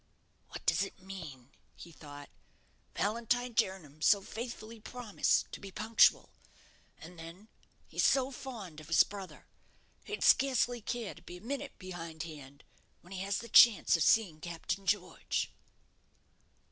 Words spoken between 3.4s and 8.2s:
Jernam so faithfully promised to be punctual. And then he's